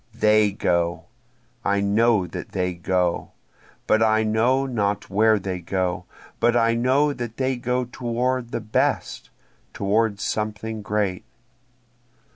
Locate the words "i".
1.63-1.79, 4.01-4.23, 6.57-6.73